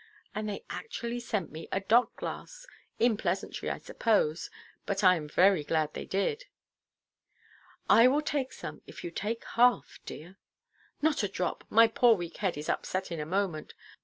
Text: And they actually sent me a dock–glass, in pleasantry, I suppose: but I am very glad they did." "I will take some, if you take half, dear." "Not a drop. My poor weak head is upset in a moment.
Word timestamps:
And 0.33 0.49
they 0.49 0.65
actually 0.67 1.19
sent 1.19 1.51
me 1.51 1.67
a 1.71 1.79
dock–glass, 1.79 2.65
in 2.97 3.17
pleasantry, 3.17 3.69
I 3.69 3.77
suppose: 3.77 4.49
but 4.87 5.03
I 5.03 5.15
am 5.15 5.29
very 5.29 5.63
glad 5.63 5.93
they 5.93 6.07
did." 6.07 6.45
"I 7.87 8.07
will 8.07 8.23
take 8.23 8.51
some, 8.51 8.81
if 8.87 9.03
you 9.03 9.11
take 9.11 9.43
half, 9.45 9.99
dear." 10.07 10.37
"Not 11.03 11.21
a 11.21 11.27
drop. 11.27 11.65
My 11.69 11.87
poor 11.87 12.15
weak 12.15 12.37
head 12.37 12.57
is 12.57 12.67
upset 12.67 13.11
in 13.11 13.19
a 13.19 13.27
moment. 13.27 13.75